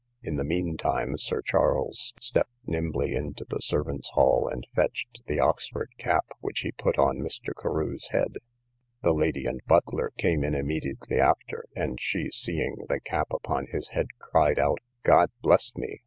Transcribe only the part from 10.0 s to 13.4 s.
came in immediately after, and she, seeing the cap